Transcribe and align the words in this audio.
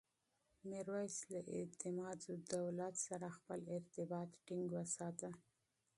میرویس 0.69 1.17
له 1.31 1.41
اعتمادالدولة 1.57 2.87
سره 3.05 3.27
خپل 3.37 3.59
ارتباط 3.77 4.29
ټینګ 4.45 4.65
وساته. 4.77 5.29